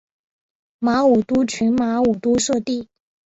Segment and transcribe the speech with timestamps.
[0.79, 2.89] 马武督群马武督社地。